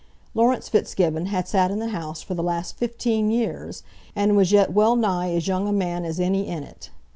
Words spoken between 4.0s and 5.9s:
and was yet well nigh as young a